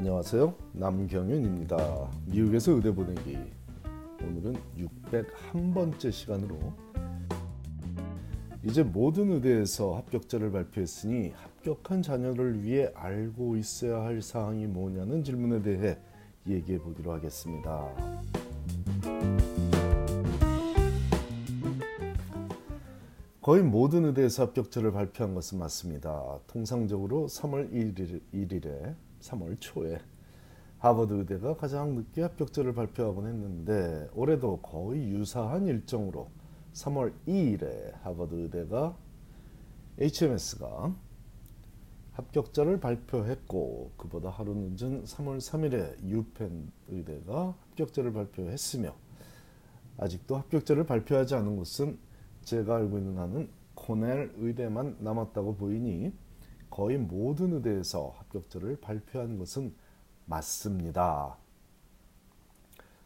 [0.00, 0.54] 안녕하세요.
[0.72, 2.10] 남경윤입니다.
[2.24, 3.36] 미국에서 의대 보내기.
[4.22, 6.58] 오늘은 601번째 시간으로
[8.64, 15.98] 이제 모든 의대에서 합격자를 발표했으니 합격한 자녀를 위해 알고 있어야 할 사항이 뭐냐는 질문에 대해
[16.48, 17.86] 얘기해 보기로 하겠습니다.
[23.42, 26.38] 거의 모든 의대에서 합격자를 발표한 것은 맞습니다.
[26.46, 30.00] 통상적으로 3월 1일, 1일에 3월 초에
[30.78, 36.30] 하버드 의대가 가장 늦게 합격자를 발표하곤 했는데 올해도 거의 유사한 일정으로
[36.72, 38.96] 3월 2일에 하버드 의대가
[39.98, 40.94] HMS가
[42.12, 48.94] 합격자를 발표했고 그보다 하루 늦은 3월 3일에 유펜 의대가 합격자를 발표했으며
[49.98, 51.98] 아직도 합격자를 발표하지 않은 곳은
[52.42, 56.12] 제가 알고 있는 한은 코넬 의대만 남았다고 보이니
[56.70, 59.74] 거의 모든 의대에서 합격자를 발표한 것은
[60.26, 61.36] 맞습니다.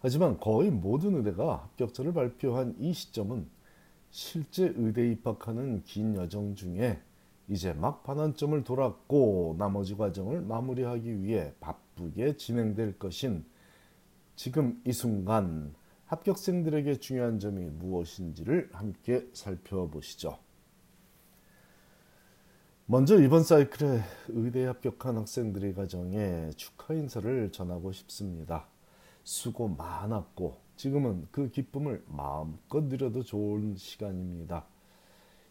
[0.00, 3.46] 하지만 거의 모든 의대가 합격자를 발표한 이 시점은
[4.10, 7.00] 실제 의대 입학하는 긴 여정 중에
[7.48, 13.44] 이제 막 반환점을 돌았고 나머지 과정을 마무리하기 위해 바쁘게 진행될 것인
[14.36, 15.74] 지금 이 순간
[16.06, 20.38] 합격생들에게 중요한 점이 무엇인지를 함께 살펴보시죠.
[22.92, 28.66] 먼저 이번 사이클에 의대에 합격한 학생들의 가정에 축하 인사를 전하고 싶습니다.
[29.22, 34.66] 수고 많았고 지금은 그 기쁨을 마음껏 누려도 좋은 시간입니다.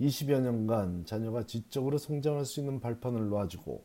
[0.00, 3.80] 20여 년간 자녀가 지적으로 성장할 수 있는 발판을 놔주고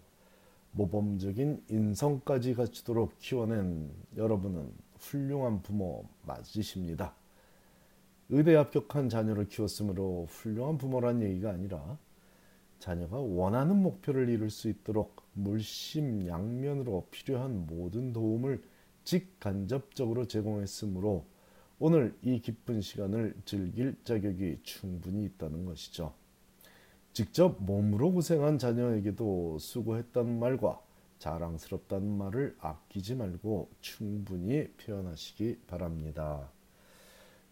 [0.71, 7.13] 모범적인 인성까지 갖추도록 키워낸 여러분은 훌륭한 부모 맞으십니다.
[8.29, 11.99] 의대 합격한 자녀를 키웠으므로 훌륭한 부모란 얘기가 아니라
[12.79, 18.63] 자녀가 원하는 목표를 이룰 수 있도록 물심양면으로 필요한 모든 도움을
[19.03, 21.25] 직간접적으로 제공했으므로
[21.77, 26.13] 오늘 이 기쁜 시간을 즐길 자격이 충분히 있다는 것이죠.
[27.13, 30.81] 직접 몸으로 고생한 자녀에게도 수고했다는 말과
[31.19, 36.49] 자랑스럽다는 말을 아끼지 말고 충분히 표현하시기 바랍니다.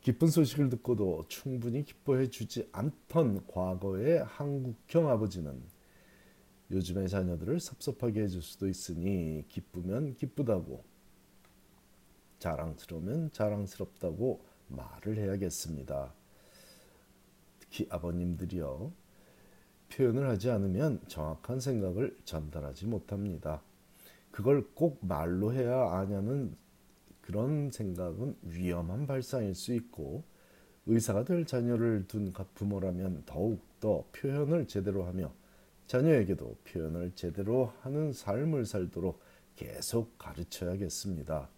[0.03, 5.63] 기쁜 소식을 듣고도 충분히 기뻐해 주지 않던 과거의 한국형 아버지는
[6.71, 10.83] 요즘의 자녀들을 섭섭하게 해줄 수도 있으니 기쁘면 기쁘다고
[12.39, 16.13] 자랑스러우면 자랑스럽다고 말을 해야겠습니다.
[17.61, 18.91] 특히 아버님들이요.
[19.87, 23.61] 표현을 하지 않으면 정확한 생각을 전달하지 못합니다.
[24.31, 26.57] 그걸 꼭 말로 해야 아냐는
[27.23, 30.23] 그런 생각은 위험한 발상일 수 있고
[30.85, 35.33] 의사가 될 자녀를 둔 부모라면 더욱더 표현을 제대로 하며
[35.87, 39.19] 자녀에게도 표현을 제대로 하는 삶을 살도록
[39.55, 41.49] 계속 가르쳐야겠습니다.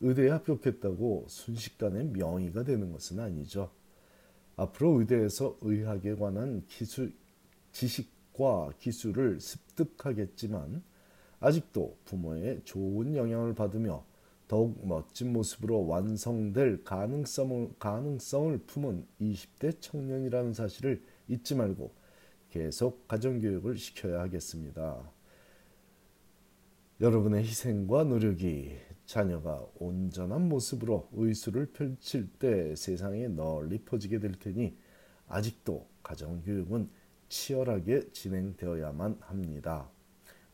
[0.00, 3.70] 의대에 합격했다고 순식간에 명의가 되는 것은 아니죠.
[4.56, 7.12] 앞으로 의대에서 의학에 관한 기술,
[7.72, 10.82] 지식과 기술을 습득하겠지만
[11.40, 14.04] 아직도 부모의 좋은 영향을 받으며
[14.52, 21.90] 더욱 멋진 모습으로 완성될 가능성을, 가능성을 품은 20대 청년이라는 사실을 잊지 말고
[22.50, 25.10] 계속 가정교육을 시켜야 하겠습니다.
[27.00, 28.76] 여러분의 희생과 노력이
[29.06, 34.76] 자녀가 온전한 모습으로 의술을 펼칠 때 세상에 널리 퍼지게 될 테니
[35.28, 36.90] 아직도 가정교육은
[37.30, 39.88] 치열하게 진행되어야만 합니다.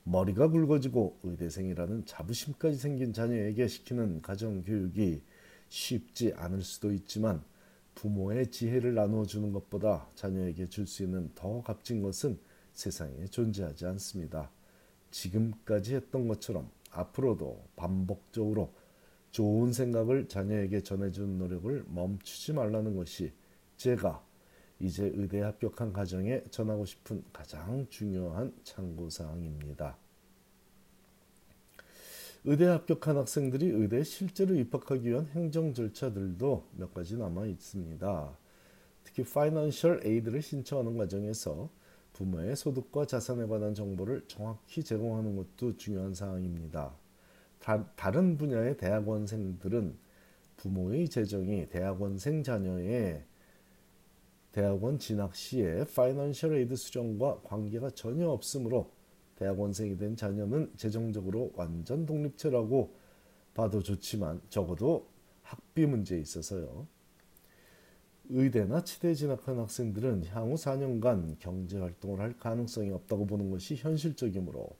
[0.04, 5.20] 머리가 굵어지고 의대생이라는 자부심까지 생긴 자녀에게 시키는 가정교육이
[5.68, 7.42] 쉽지 않을 수도 있지만
[7.94, 12.38] 부모의 지혜를 나누어 주는 것보다 자녀에게 줄 수 있는 더 값진 것은
[12.72, 14.50] 세상에 존재하지 않습니다.
[15.10, 18.72] 지금까지 했던 것처럼 앞으로도 반복적으로
[19.30, 23.32] 좋은 생각을 자녀에게 전해주는 노력을 멈추지 말라는 것이
[23.76, 24.24] 제가
[24.80, 29.96] 이제 의대 합격한 가정에 전하고 싶은 가장 중요한 참고 사항입니다.
[32.44, 38.38] 의대 합격한 학생들이 의대에 실제로 입학하기 위한 행정 절차들도 몇 가지 남아 있습니다.
[39.04, 41.68] 특히 financial aid를 신청하는 과정에서
[42.12, 46.94] 부모의 소득과 자산에 관한 정보를 정확히 제공하는 것도 중요한 사항입니다.
[47.58, 49.96] 다른 분야의 대학원생들은
[50.56, 53.24] 부모의 재정이 대학원생 자녀의
[54.52, 58.90] 대학원 진학 시에 financial aid 수령과 관계가 전혀 없으므로
[59.36, 62.94] 대학원생이 된 자녀는 재정적으로 완전 독립체라고
[63.54, 65.06] 봐도 좋지만 적어도
[65.42, 66.86] 학비 문제에 있어서요.
[68.30, 74.76] 의대나 치대에 진학한 학생들은 향후 4년간 경제 활동을 할 가능성이 없다고 보는 것이 현실적이므로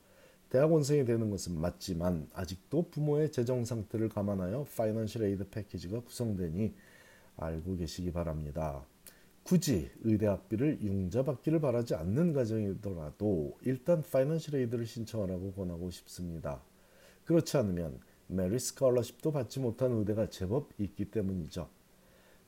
[0.51, 6.75] 대학원생이 되는 것은 맞지만 아직도 부모의 재정 상태를 감안하여 financial aid 패키지가 구성되니
[7.37, 8.85] 알고 계시기 바랍니다.
[9.49, 16.61] 굳이 의대 학비를 융자받기를 바라지 않는 가정이더라도 일단 financial aid를 신청하라고 권하고 싶습니다.
[17.25, 21.67] 그렇지 않으면 merit scholarship도 받지 못한 의대가 제법 있기 때문이죠.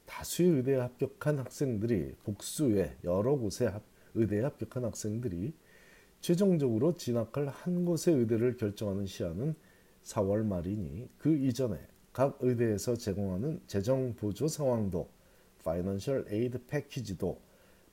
[0.04, 3.72] 다수의 의대에 합격한 학생들이 복수의 여러 곳에
[4.12, 5.54] 의대에 합격한 학생들이
[6.20, 9.54] 최종적으로 진학할 한 곳의 의대를 결정하는 시한은
[10.04, 11.78] 4월 말이니 그 이전에
[12.12, 15.08] 각 의대에서 제공하는 재정 보조 상황도
[15.64, 17.40] financial aid package도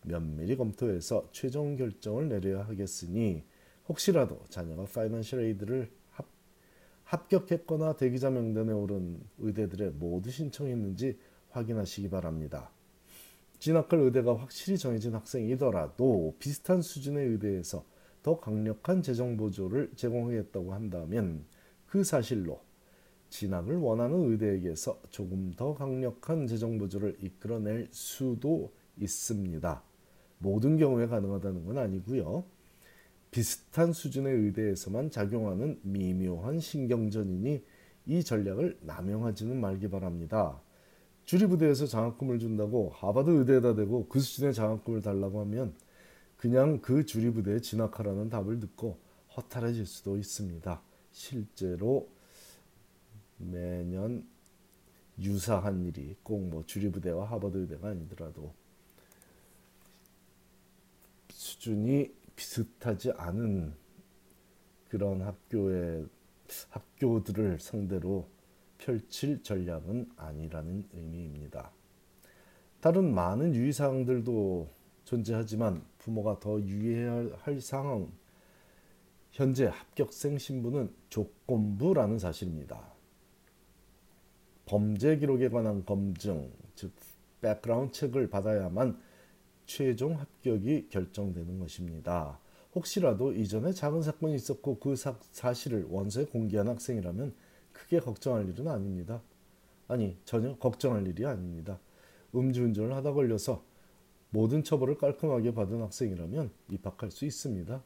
[0.03, 3.43] 면밀히 검토해서 최종 결정을 내려야 하겠으니
[3.87, 6.25] 혹시라도 자녀가 파이낸셜 에이드를 합,
[7.03, 11.17] 합격했거나 대기자 명단에 오른 의대들의 모두 신청했는지
[11.49, 12.71] 확인하시기 바랍니다.
[13.59, 17.83] 진학할 의대가 확실히 정해진 학생이더라도 비슷한 수준의 의대에서
[18.21, 21.45] 더 강력한 재정 보조를 제공하겠다고 한다면
[21.87, 22.61] 그 사실로
[23.29, 29.81] 진학을 원하는 의대에게서 조금 더 강력한 재정 보조를 이끌어낼 수도 있습니다.
[30.39, 32.43] 모든 경우에 가능하다는 건 아니고요.
[33.31, 37.63] 비슷한 수준의 의대에서만 작용하는 미묘한 신경전이니
[38.05, 40.61] 이 전략을 남용하지는 말기 바랍니다.
[41.25, 45.75] 주리부대에서 장학금을 준다고 하버드 의대에다 대고 그 수준의 장학금을 달라고 하면
[46.37, 48.97] 그냥 그 주리부대에 진학하라는 답을 듣고
[49.35, 50.81] 허탈해질 수도 있습니다.
[51.11, 52.07] 실제로
[53.37, 54.27] 매년
[55.19, 58.53] 유사한 일이 꼭 뭐 주리부대와 하버드 의대가 아니더라도
[61.29, 63.73] 수준이 비슷하지 않은
[64.89, 66.05] 그런 학교의
[66.69, 68.27] 학교들을 상대로
[68.77, 71.71] 펼칠 전략은 아니라는 의미입니다.
[72.79, 74.69] 다른 많은 유의사항들도
[75.03, 78.11] 존재하지만 부모가 더 유의해야 할 상황
[79.31, 82.96] 현재 합격생 신분은 조건부라는 사실입니다.
[84.67, 86.91] 범죄 기록에 관한 검증, 즉
[87.41, 88.99] background check을 받아야만
[89.65, 92.39] 최종 합격이 결정되는 것입니다.
[92.75, 97.33] 혹시라도 이전에 작은 사건이 있었고 그 사, 사실을 원서에 공개한 학생이라면
[97.71, 99.21] 크게 걱정할 일은 아닙니다.
[99.87, 101.79] 아니 전혀 걱정할 일이 아닙니다.
[102.35, 103.63] 음주운전을 하다 걸려서
[104.29, 107.81] 모든 처벌을 깔끔하게 받은 학생이라면 입학할 수 있습니다.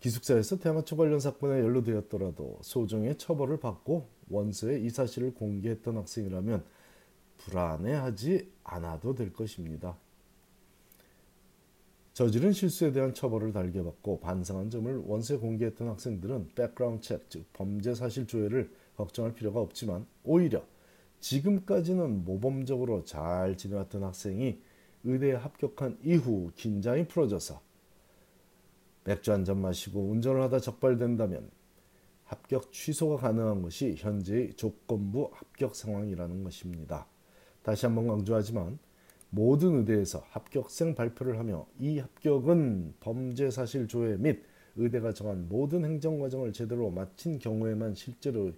[0.00, 6.64] 기숙사에서 대마초 관련 사건에 연루되었더라도 소정의 처벌을 받고 원서에 이 사실을 공개했던 학생이라면
[7.38, 9.96] 불안해하지 않아도 될 것입니다.
[12.12, 17.94] 저지른 실수에 대한 처벌을 달게 받고 반성한 점을 원서에 공개했던 학생들은 background check, 즉 범죄
[17.94, 20.64] 사실 조회를 걱정할 필요가 없지만 오히려
[21.20, 24.58] 지금까지는 모범적으로 잘 지내왔던 학생이
[25.04, 27.60] 의대에 합격한 이후 긴장이 풀어져서
[29.06, 31.48] 맥주 한 잔 마시고 운전을 하다 적발된다면
[32.24, 37.06] 합격 취소가 가능한 것이 현재의 조건부 합격 상황이라는 것입니다.
[37.62, 38.78] 다시 한번 강조하지만
[39.30, 44.42] 모든 의대에서 합격생 발표를 하며 이 합격은 범죄 사실 조회 및
[44.74, 48.52] 의대가 정한 모든 행정 과정을 제대로 마친 경우에만 실제로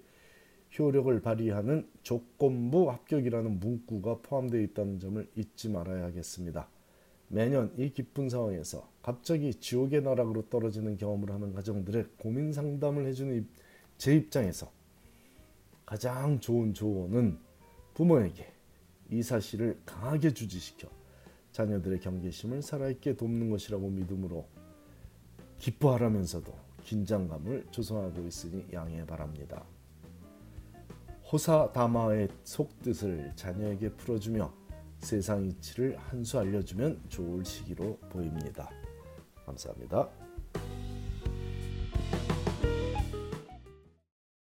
[0.79, 6.69] 효력을 발휘하는 조건부 합격이라는 문구가 포함되어 있다는 점을 잊지 말아야 하겠습니다.
[7.29, 13.47] 매년 이 기쁜 상황에서 갑자기 지옥의 나락으로 떨어지는 경험을 하는 가정들의 고민 상담을 해주는
[13.99, 14.71] 제 입장에서
[15.85, 17.38] 가장 좋은 조언은
[17.95, 18.47] 부모에게
[19.11, 20.88] 이 사실을 강하게 주지시켜
[21.52, 24.47] 자녀들의 경계심을 살아있게 돕는 것이라고 믿음으로
[25.59, 29.64] 기뻐하라면서도 긴장감을 조성하고 있으니 양해 바랍니다.
[31.31, 34.58] 호사다마의 속뜻을 자녀에게 풀어주며
[35.00, 38.69] 세상 이치를 한 수 알려주면 좋을 시기로 보입니다.
[39.47, 40.27] 감사합니다.